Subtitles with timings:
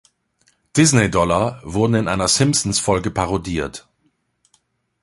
[0.75, 3.87] Disney Dollar wurden in einer Simpsons-Folge parodiert.